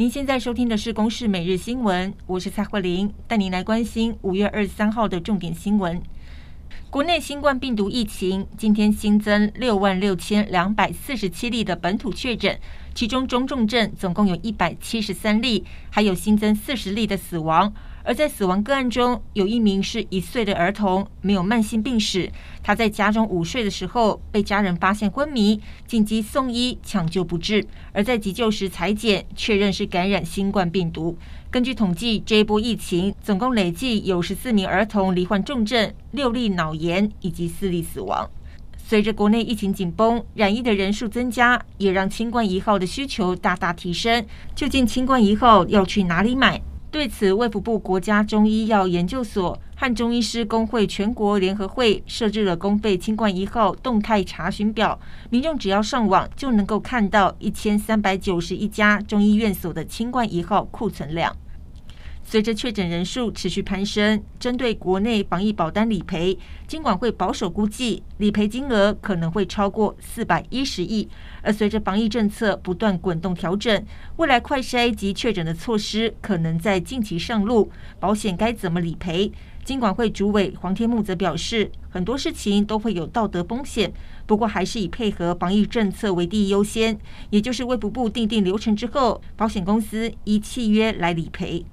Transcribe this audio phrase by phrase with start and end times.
[0.00, 6.00] 您现在收听的是《公视每日新闻》，我是蔡慧玲，带您来关心五月二十三号的重点新闻。
[6.88, 12.58] 国内新冠病毒疫情今天新增六万六千两百四十七例的本土确诊，
[12.94, 17.70] 其中中重症总共有一百七十三例，还有新增四十例的死亡。
[18.02, 22.30] 而在死亡个案中，有一名是一岁的儿童，没有慢性病史。
[22.62, 27.64] 他在家中午睡的时候，被家人发现昏迷，紧急送医抢救不治。
[27.92, 31.16] 而在急救时采检，确认是感染新冠病毒。
[31.50, 38.30] 根据统计，这一波疫情总共累计有十四名儿童罹患重症，六例脑炎以及四例死亡。
[38.76, 44.24] 随着国内疫情紧绷，染疫的人数增加，也让清冠一号的需求大大提升。
[44.54, 46.60] 究竟清冠一号要去哪里买？
[46.90, 54.98] 对此，卫福部国家中医药研究所和中医师工会全国联合会设置了公费清冠一号动态查询表，
[55.30, 61.34] 民众只要上网就能够看到一千三百九十一家中医院所的清冠一号库存量。
[62.30, 71.08] 随着确诊人数持续攀升，针对国内防疫保单理赔，金管会保守估计理赔金额可能会超过四百一十亿。
[71.42, 73.84] 而随着防疫政策不断滚动调整，
[74.18, 79.32] 未来快筛及确诊的措施可能在近期上路，保险该怎么理赔？
[79.64, 83.92] 金管会主委黄天牧则表示，很多事情都会有道德风险，
[84.26, 86.96] 不过还是以配合防疫政策为第一优先，
[87.30, 91.64] 也就是卫福部订定流程之后，保险公司依契约来理赔。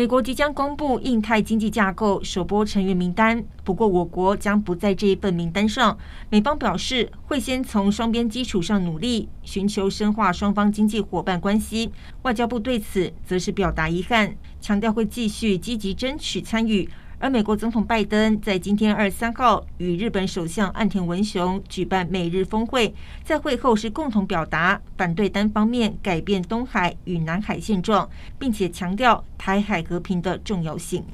[0.00, 5.98] 美国即将公布印太经济架构首波成员名单，不过我国将不在这一份名单上。
[6.30, 11.92] 美方表示会先从双边基础上努力，寻求深化双方经济伙伴关系。
[12.22, 16.88] 外交部对此则是表达遗憾，强调会继续积极争取参与。
[17.22, 28.08] 而美国总统拜登在今天二十三号与日本首相岸田文雄举办美日峰会，在会后是共同表达反对单方面改变东海与南海现状，
[28.38, 31.04] 并且强调台海和平的重要性。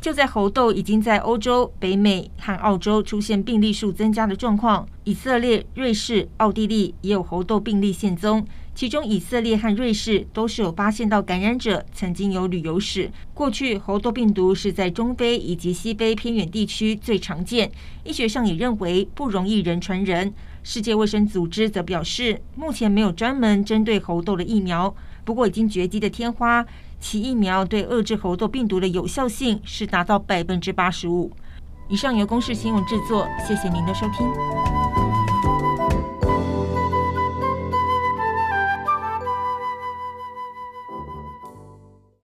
[0.00, 8.46] 就在猴痘已经在欧洲、北美和澳洲出现病例数增加的状况，以色列、瑞士、奥地利也有猴痘病例现踪。
[8.74, 13.10] 其中，以色列和瑞士都是有发现到感染者曾经有旅游史。
[13.34, 17.70] 过去，猴痘病毒是在中非以及西非偏远地区最常见，
[18.04, 20.32] 医学上也认为不容易人传人。
[20.62, 24.94] 世界卫生组织则表示，目前没有专门针对猴痘的疫苗。
[25.30, 26.66] 不过，已经绝迹的天花，
[26.98, 31.30] 其疫苗对遏制猴痘病毒的有效性是达到百分之八十五。
[31.88, 34.69] 以上由公视新闻制作，谢谢您的收听。